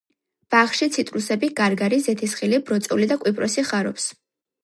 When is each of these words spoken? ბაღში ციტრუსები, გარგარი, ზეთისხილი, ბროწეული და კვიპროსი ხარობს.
ბაღში 0.53 0.87
ციტრუსები, 0.95 1.49
გარგარი, 1.59 1.99
ზეთისხილი, 2.07 2.61
ბროწეული 2.71 3.09
და 3.13 3.19
კვიპროსი 3.25 3.67
ხარობს. 3.71 4.09